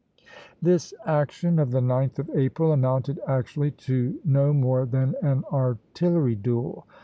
]This 0.63 0.95
action 1.05 1.59
of 1.59 1.69
the 1.69 1.79
9th 1.79 2.17
of 2.17 2.29
April 2.31 2.71
amounted 2.71 3.19
actually 3.27 3.69
to 3.85 4.19
no 4.25 4.51
more 4.51 4.87
than 4.87 5.13
an 5.21 5.43
artillery 5.53 6.33
duel. 6.33 6.87